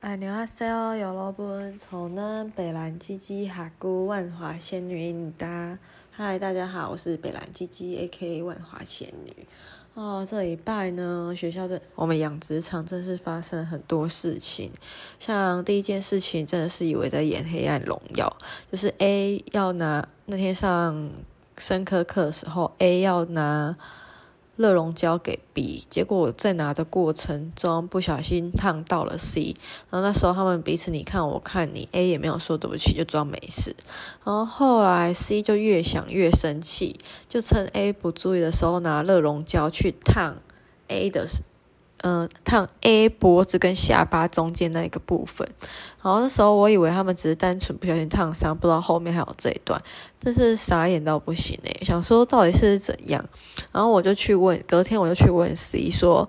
[0.00, 5.76] 爱牛阿塞哦，有罗本从南北兰吉吉哈姑万华仙女你哒，
[6.12, 9.34] 嗨，大家好，我是北兰吉吉 A.K.A 万华仙女。
[9.94, 14.70] 哦，这礼拜呢，学校的我们养殖场真是发生很多事情。
[15.18, 18.36] 像第一件事情，真的是以为在演《黑暗荣耀》，
[18.70, 21.10] 就是 A 要拿那天上
[21.56, 23.76] 生科课的时候，A 要拿。
[24.58, 29.54] 热熔胶给 B，结果我在拿的过程中不小心烫到了 C，
[29.88, 33.76] 然后那时候他们彼此你看我看你，A 也没有说对不起，就装没事。
[34.24, 40.36] 然后后来 C 就越想越生气，就趁 A 不注意的时候拿热熔胶去烫
[40.88, 41.26] A 的。
[42.02, 45.46] 嗯，烫 A 脖子跟下巴中间那一个部分，
[46.02, 49.82] 然后那时候我以为他们只是单纯不小心烫伤，不知道后面还有这一段，
[50.20, 53.24] 真是傻眼到不行诶，想说到底是怎样，
[53.72, 56.28] 然后我就去问，隔天我就去问 C 说。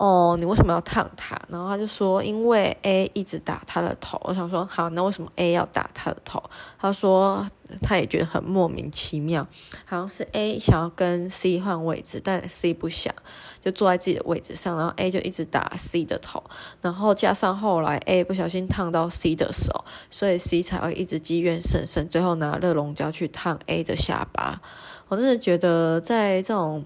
[0.00, 1.38] 哦，你为什么要烫他？
[1.48, 4.18] 然后他就说，因为 A 一直打他的头。
[4.24, 6.42] 我想说，好，那为什么 A 要打他的头？
[6.78, 7.46] 他说
[7.82, 9.46] 他也觉得很莫名其妙，
[9.84, 13.14] 好像是 A 想要跟 C 换位置，但 C 不想，
[13.60, 16.42] 就坐在自己的位置上，然后 A 就一直打 C 的头，
[16.80, 24.62] 然后加上后来 A 不小心烫到 C 的手，所以 C 才会一直积怨甚深，最后拿热熔胶去烫 A 的下巴。
[25.08, 26.82] 我真的觉得在这种。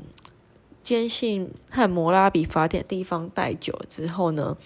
[0.84, 4.56] 坚信汉摩拉比法典地方待久之后呢，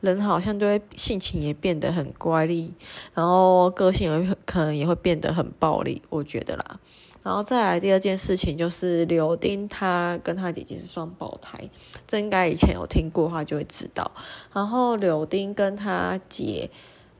[0.00, 2.70] 人好像就会性情也变得很乖戾，
[3.14, 6.78] 然后个性也可能也会变得很暴力，我觉得啦。
[7.22, 11.70] 然后再来第二件事情就是柳丁他跟他姐姐是双胞胎，
[12.04, 14.10] 这应该以前有听过的话就会知道。
[14.52, 16.68] 然后柳丁跟他姐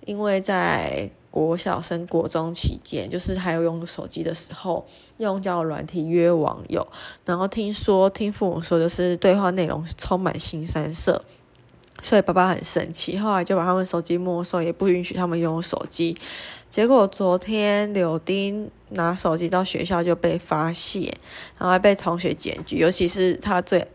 [0.05, 4.87] 因为在国小升国中期间，就是还有用手机的时候，
[5.17, 6.87] 用交友软体约网友，
[7.25, 11.25] 然后听说听父母说，就是对话内容充满新三色，
[12.03, 16.17] 所以爸爸很生气，后来就把他们手机没收，也不允许他们用手机。
[16.69, 21.15] 结果昨天柳丁拿手机到学校就被发现，
[21.59, 23.87] 然后被同学检举，尤其是他最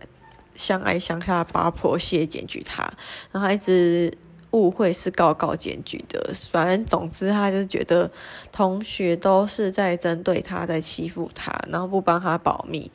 [0.56, 2.92] 相爱相杀的八婆谢检举他，
[3.32, 4.12] 然后一直。
[4.58, 8.10] 误会是告告检举的，反正总之他就觉得
[8.52, 12.90] 同学都是在针对他，在欺负他，然后不帮他保密，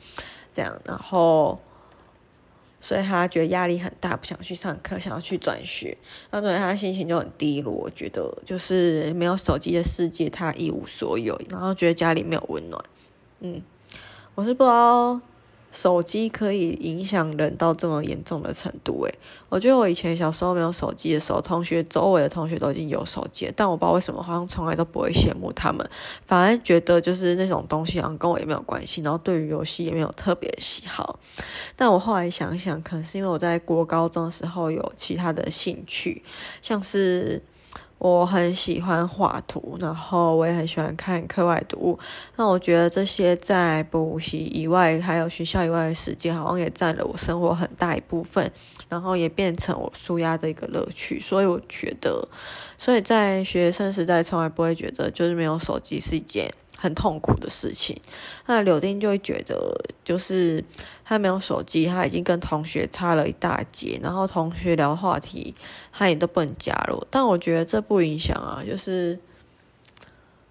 [0.51, 1.57] 这样，然后
[2.81, 5.97] 所以他觉得压力很大，不想去上课，想要去转学，
[6.31, 7.71] 那所以他心情就很低落。
[7.71, 12.83] 我觉得就是没有手机的世界，他一无所有，然后觉得家里没有温暖。
[13.39, 13.61] 嗯，
[14.35, 15.21] 我是不知道。
[15.73, 19.13] 手机可以影响人到这么严重的程度，诶，
[19.49, 25.85] 我觉得我以前小时候没有手机的时候，同学周围的同学都已经有手机，但我不知道为什么，好像从来都不会羡慕他们，
[26.25, 31.19] 反而觉得就是那种东西好像跟我也没有关系，然后对于游戏也没有特别喜好。
[31.75, 36.23] 但我后来想想，可能是因为我在国高中的时候有其他的兴趣，
[36.61, 37.41] 像是。
[38.03, 41.97] 我很喜欢画图，然后我也很喜欢看课外读物。
[42.35, 48.51] 那我觉得这些在补习以外，还有学校以外的时间，好像也占了我生活很大一部分，
[48.89, 51.17] 然后也变成我舒压的一个乐趣。
[51.17, 52.27] 所以我觉得，
[52.77, 56.53] 所以在学生时代，从来不会觉得就是没有手机是一件。
[56.83, 57.97] 很痛苦的事情，
[58.45, 59.73] 那柳丁就会觉得，
[60.03, 60.61] 就是
[61.05, 65.55] 他没有手机，他已经跟同学差了一大截，然后同学聊话题，
[65.93, 67.01] 他也都不能加入。
[67.09, 69.17] 但我觉得这不影响啊，就是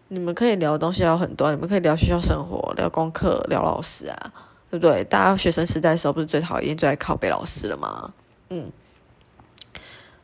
[0.08, 4.32] 你们可以聊的东西有很多，你们可以聊学校生活、聊功课、聊老师啊，
[4.70, 5.04] 对不对？
[5.04, 8.14] 大家学生时代的时候不是最讨厌、最爱靠背老师了吗？
[8.48, 8.72] 嗯，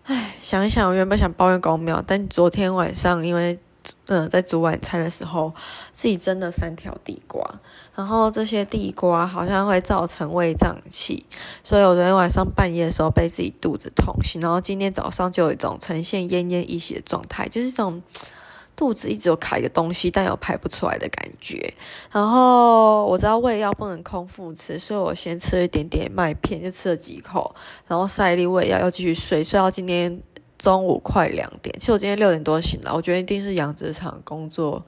[0.05, 3.59] 唉，想一想，我原本想抱怨公庙，但昨天晚上因为。
[4.07, 5.53] 嗯，在煮晚餐的时候，
[5.93, 7.45] 自己蒸了三条地瓜，
[7.95, 11.27] 然后这些地瓜好像会造成胃胀气，
[11.63, 18.03] 所以我昨天晚上半夜的时候被自己肚子痛醒，然后今天早上就有一种呈现奄奄一息的状态，就是这种
[18.75, 21.75] 肚子一直有卡一个东西，但又排不出来的感觉。
[22.13, 27.55] 然后我知道胃药不能空腹吃，所以我先吃了一点点麦片，就吃了几口，
[27.87, 30.23] 然后塞一粒胃药，又继续睡，睡到今天。
[30.59, 34.85] 中午快两点，其实我今天六点多醒了，我觉得一定是养殖场工作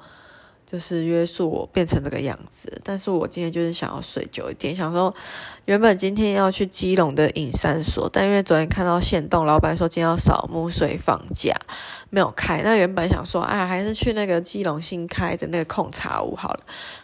[0.67, 2.81] 就是约束我变成这个样子。
[2.85, 5.15] 但是我今天就是想要睡久一点，想说
[5.65, 11.55] 原本今天要去基隆的隐山所，但因为昨天看到限动，老板说今天要扫墓，所以放假
[12.11, 12.61] 没有开。
[12.63, 16.61] 那原本想说，哎，还是去那个基隆新开的那个控茶屋好了。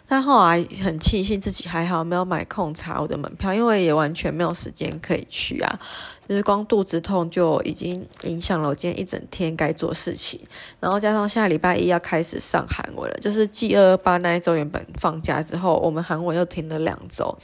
[0.09, 5.81] 但后来很庆幸自己还好没有买控茶屋的门票，因为也完全没有时间可以去啊。
[6.29, 10.41] 就是光肚子痛就已经影响了我今天一整天该做事情，
[10.81, 17.37] 然后加上下礼拜一要开始上韩文了，就是 G 二二八那一周原本放假之后，我们韩文又停了两周，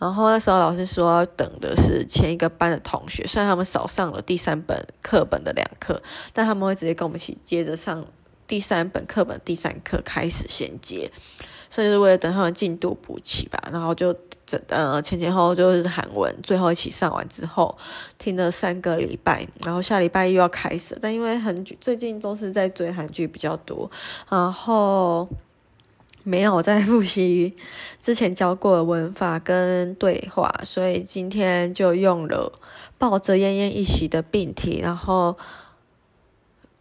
[0.00, 6.02] 然后那时候老师说要等的是前一个班的同学，虽然他们少上了第三本课本的两课，
[6.32, 8.04] 但他们会直接跟我们一起接着上
[8.46, 11.10] 第三本课本第三课开始衔接。
[11.70, 14.14] 所以是为了等他们进度补齐吧，然后就
[14.46, 17.76] 整呃前前后后就是韩文最后一起上完之后，
[18.16, 23.90] 听了三个礼拜，然后下礼拜又要开始，但因为韩剧最近都是在追韩剧比较多，
[24.30, 25.28] 然后
[26.22, 27.52] 没有在复习
[28.00, 32.52] 之前教过的文法跟对话，所以今天就用了
[32.98, 35.36] 抱着奄奄一息的病体，然后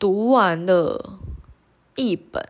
[0.03, 1.17] 读完了
[1.95, 2.43] 一本。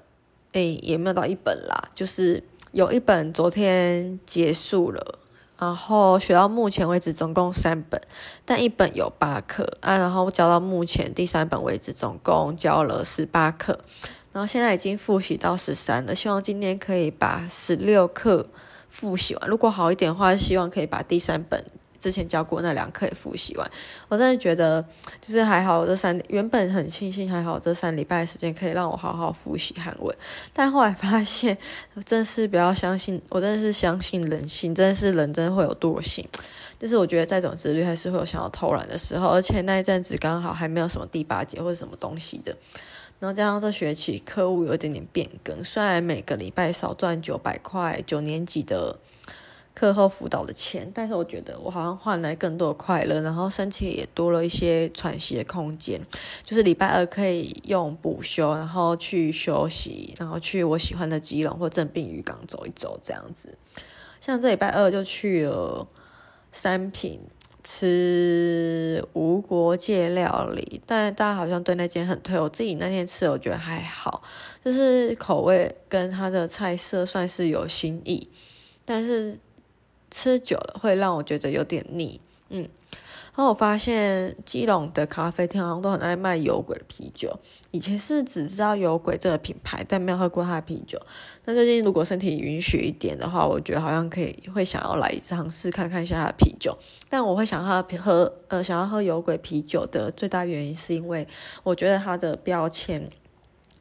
[0.54, 5.20] 诶、也没有到一本啦，就是有一本昨天结束了，
[5.58, 8.02] 然后学到目前为止总共三本，
[8.44, 13.80] 但一本有八课啊，然后教到目前第三本为止总共教了十八课，
[14.32, 18.48] 然后现在已经复习到十三了，希望今天可以把十六课
[18.90, 21.66] 复习完，如果好一点的话，希望可以把第三本。
[22.04, 23.72] 之前教过那两课也复习完，
[24.10, 24.84] 我真的觉得
[25.22, 25.86] 就是还好。
[25.86, 30.14] 这三原本很庆幸还好，这三礼拜的时间可以让我好好复习韩文。
[30.52, 31.58] 但后来发现，
[32.06, 36.28] 真是不要相信，我真的是相信人性，真的是人真的会有惰性。
[36.78, 39.30] 就是我觉得再怎么自律，还是会有想要偷懒的时候。
[39.30, 42.54] 而且那一阵子刚好还没有什么第八节或者什么东西的，
[43.20, 49.00] 然后加上这学期课务有一点点变更，虽然每个礼拜少赚九百块，九年级的。
[49.76, 56.00] 课后辅导的钱，但是我觉得我好像换来更多的快乐，然后身体也多了一些喘息的空间。
[56.44, 63.58] 就是礼拜二可以用补休，然后去休息，然后去我喜欢的基隆或正滨渔港走一走，这样子。
[64.22, 65.88] 像这礼拜二就去了
[66.52, 67.20] 三品
[67.64, 72.40] 吃无国界料理，但大家好像对那间很推。
[72.40, 74.22] 我自己那天吃，我觉得还好，
[74.64, 78.30] 就是口味跟它的菜色算是有新意，
[78.86, 79.40] 但是。
[80.14, 87.40] 吃久了会让我觉得有点腻，嗯，然后我发现基隆的咖啡厅好像都很爱卖有鬼的啤酒。
[87.72, 91.02] 以前是只知道有鬼这个品牌，但没有喝过它的啤酒。
[91.46, 96.78] 那最近如果身体允许一点的话，我觉得好像可以会想要来尝试看看一下它的啤酒。
[97.10, 101.28] 但我会想要喝呃想要喝有鬼啤酒的最大原因是因为
[101.64, 103.10] 我觉得它的标签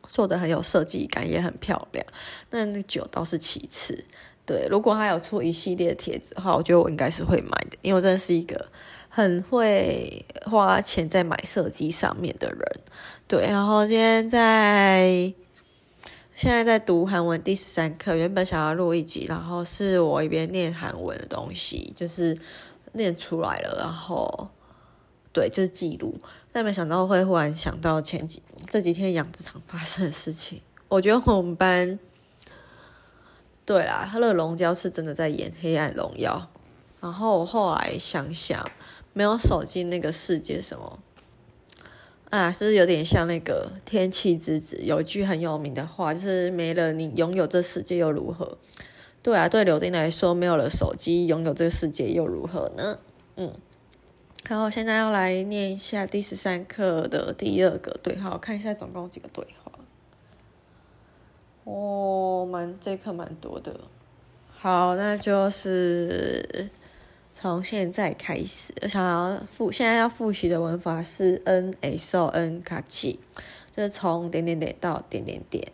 [0.08, 2.06] 做得很有设计感，也很漂亮。
[2.49, 4.06] 那那酒倒是其次。
[4.44, 8.67] 对，如果他有出一系列帖子的话，我觉得我应该是会买的，因为我真的是一个
[9.09, 12.61] 很会花钱在买设计上面的人。
[13.29, 15.33] 对，然后今天在
[16.35, 22.37] 现在在读韩文第十三课，原本想要录一集，然后是我一边念韩文的东西，就是
[22.94, 24.49] 念出来了，然后
[25.33, 31.97] 对，就是记录，但没想到会忽然想到前几这几天养殖场发生的事情，我觉得我们班。
[33.64, 36.50] 对啦，乐龙胶是真的在演《黑暗荣耀》，
[37.00, 38.69] 然后我后来想想，
[39.12, 40.99] 没有手机那个世界什么
[42.31, 48.59] 啊，是不是有点像那个《天气之子》有一句很有名的话，就是没了你拥有这世界又如何？
[49.23, 52.99] 对啊，对柳丁来说，没有了手机，拥有这个世界又如何呢？
[53.37, 53.53] 嗯，
[54.49, 59.62] 然后现在要来念一下第十三课的第二个对号，看一下总共几个对话。
[61.63, 63.75] 哦，蛮这课蛮多的。
[64.56, 66.69] 好，那就是
[67.36, 73.19] 从现在开始，我想要复现在要复习的文法是 n s o n 卡奇，
[73.75, 75.71] 就是从点点点到点点点。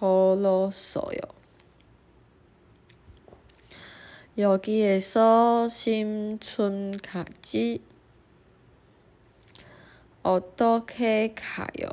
[0.00, 1.18] 걸었어요.
[4.36, 7.80] 여기에서 심춘까지
[10.22, 11.88] 어떻게 가요?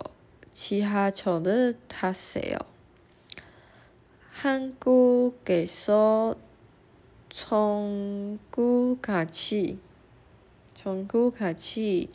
[0.53, 2.57] 지하철을 타세요.
[4.31, 6.35] 한국에서
[8.39, 8.39] 청구같이
[10.73, 12.09] 청구같이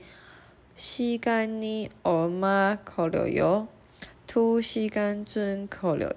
[0.74, 3.75] 시간이 얼마 걸려요?
[4.36, 6.10] 두 시간쯤 걸려요.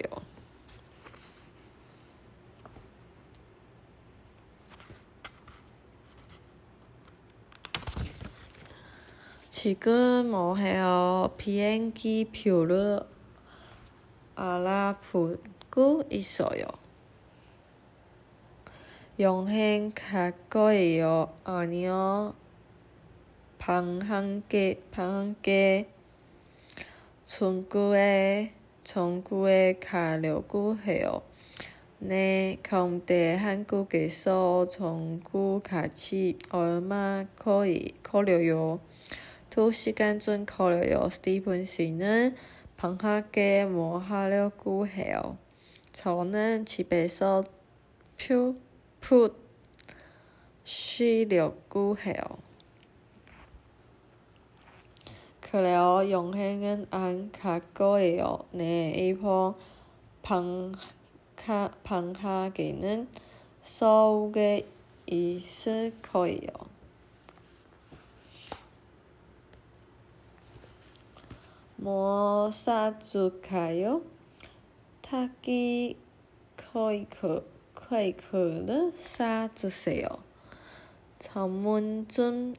[9.49, 11.33] 지금 뭐 해요?
[11.37, 12.99] 비행기 표를
[14.35, 16.59] 알아보고 있어요.
[19.17, 21.37] 여행 갈 거예요?
[21.45, 22.35] 아니요.
[23.59, 25.98] 방한개 방한개
[27.29, 28.49] 청구에청구에
[29.79, 31.21] 가려고 해요.
[31.99, 38.79] 네, 그런데 한국에서 청구 같이 얼마 거리 걸려요?
[39.51, 41.07] 두 시간 좀 걸려요.
[41.11, 42.35] 스티븐 씨는
[42.77, 45.37] 방학에 뭐 하려고 해요?
[45.93, 47.43] 저는 집에서
[48.17, 48.59] 푹
[50.63, 52.15] 쉬려고 해요.
[55.48, 56.08] 그래요.
[56.10, 58.38] 여행은 안 갈 거예요.
[58.52, 59.54] 네, 이번
[60.22, 63.08] 방학, 방학에는
[63.62, 64.66] 서울에
[65.06, 66.48] 있을 거예요.
[71.76, 74.02] 뭐 사줄까요?
[75.02, 75.98] 타기
[76.56, 77.46] 케이크,
[77.88, 80.08] 케이크를 사주세요.
[81.18, 82.54] 전문 좀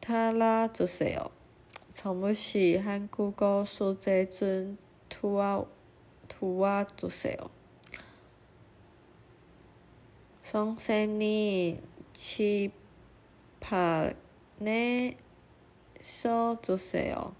[0.00, 1.18] 달아주세요.
[1.92, 5.64] 정무씨 한국어 소재 좀 도와,
[6.28, 7.36] 도와주세요.
[10.42, 12.76] 선생님, 칠판에
[16.00, 17.34] 써주세요.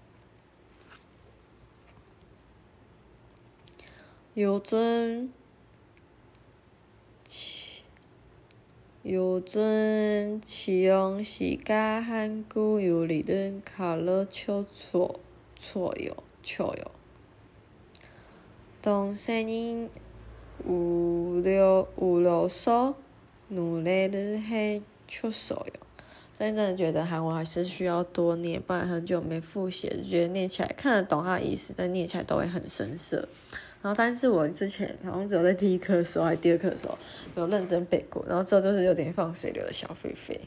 [4.37, 5.33] 요즘
[9.05, 15.09] 요즘 지영 씨가 한국 요리를 가르쳐 줘,
[15.57, 16.11] 줘요.
[16.43, 16.83] 줘요.
[18.81, 19.89] 동생이
[20.65, 22.97] 울려, 울려서
[23.47, 25.71] 노래를 해줬어요.
[26.37, 33.27] 真正觉得韩文还是需要多念，不然很久没复习，就觉得念起来看得懂它的意思，但念起来都会很生涩。
[33.84, 36.96] 然后，但是我之前好像只有在第一课的时候，还第二课的时候
[37.36, 40.40] 有认真背过，然后之后就是有点放水流的小飞飞。